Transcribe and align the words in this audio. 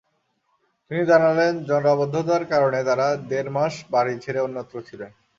তিনি 0.91 1.01
জানালেন, 1.05 1.53
জলাবদ্ধতার 1.63 2.43
কারণে 2.45 2.79
তাঁরা 2.83 3.07
দেড় 3.29 3.49
মাস 3.49 3.73
বাড়ি 3.91 4.13
ছেড়ে 4.23 4.39
অন্যত্র 4.41 4.75
ছিলেন। 4.87 5.11